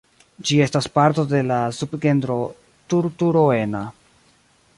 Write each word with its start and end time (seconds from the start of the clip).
Ĝi 0.49 0.55
estas 0.65 0.87
parto 0.95 1.25
de 1.35 1.41
la 1.51 1.59
subgenro 1.81 2.39
"Turturoena". 2.95 3.85